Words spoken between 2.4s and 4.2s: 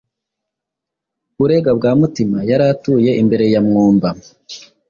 yari atuye imbere ya Mwumba*.